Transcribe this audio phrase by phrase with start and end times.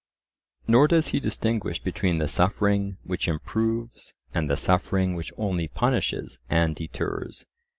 [0.67, 6.39] Nor does he distinguish between the suffering which improves and the suffering which only punishes
[6.49, 7.45] and deters.